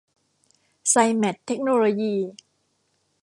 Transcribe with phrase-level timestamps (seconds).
[0.89, 2.15] ไซแมท เทคโนโลยี